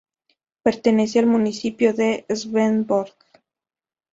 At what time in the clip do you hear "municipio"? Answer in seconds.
1.27-1.93